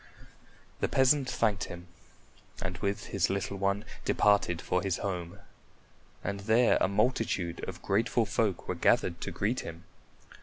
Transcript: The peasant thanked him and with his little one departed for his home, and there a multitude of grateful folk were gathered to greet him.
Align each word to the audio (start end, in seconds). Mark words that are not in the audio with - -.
The 0.79 0.87
peasant 0.87 1.29
thanked 1.29 1.65
him 1.65 1.85
and 2.59 2.79
with 2.79 3.05
his 3.13 3.29
little 3.29 3.57
one 3.57 3.85
departed 4.03 4.59
for 4.59 4.81
his 4.81 4.97
home, 4.97 5.37
and 6.23 6.39
there 6.39 6.79
a 6.81 6.87
multitude 6.87 7.63
of 7.69 7.83
grateful 7.83 8.25
folk 8.25 8.67
were 8.67 8.73
gathered 8.73 9.21
to 9.21 9.29
greet 9.29 9.59
him. 9.59 9.83